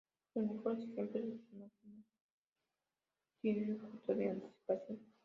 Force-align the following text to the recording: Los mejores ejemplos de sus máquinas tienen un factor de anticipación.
Los 0.33 0.45
mejores 0.51 0.79
ejemplos 0.81 1.13
de 1.25 1.29
sus 1.37 1.53
máquinas 1.53 2.05
tienen 3.39 3.69
un 3.73 3.79
factor 3.81 4.15
de 4.15 4.31
anticipación. 4.31 4.99